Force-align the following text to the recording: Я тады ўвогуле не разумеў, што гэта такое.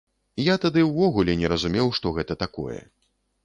Я 0.43 0.55
тады 0.63 0.85
ўвогуле 0.87 1.37
не 1.43 1.47
разумеў, 1.55 1.95
што 2.01 2.17
гэта 2.19 2.41
такое. 2.49 2.83